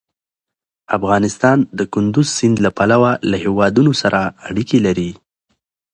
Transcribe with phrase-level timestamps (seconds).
[0.97, 5.11] افغانستان د کندز سیند له پلوه له هېوادونو سره اړیکې لري.